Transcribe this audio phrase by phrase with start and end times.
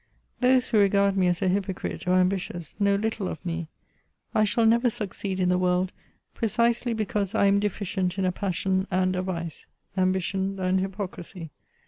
[0.39, 3.67] Those who regard me as a hypocrite, or ambi tious, know Uttle of me.
[4.33, 5.91] I shall never succeed in the world,
[6.33, 11.51] precisely because I am deficient in a passion and a vice— ambition and hypocrisy.